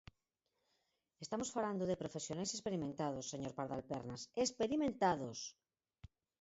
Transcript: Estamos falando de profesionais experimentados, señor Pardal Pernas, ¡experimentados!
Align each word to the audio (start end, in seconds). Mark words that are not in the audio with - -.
Estamos 1.25 1.49
falando 1.55 1.83
de 1.87 1.99
profesionais 2.03 2.51
experimentados, 2.57 3.29
señor 3.31 3.53
Pardal 3.57 3.81
Pernas, 3.91 4.21
¡experimentados! 4.43 5.39